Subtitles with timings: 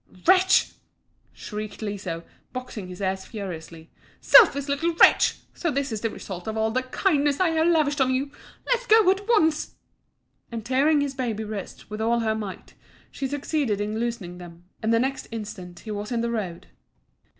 [0.25, 0.71] "Wretch!"
[1.31, 3.91] shrieked Liso, boxing his ears furiously.
[4.19, 5.35] "Selfish little wretch!
[5.53, 8.31] So this is the result of all the kindness I have lavished on you.
[8.65, 9.75] Let go at once"
[10.51, 12.73] and tearing at his baby wrists with all her might,
[13.11, 16.65] she succeeded in loosening them, and the next instant he was in the road.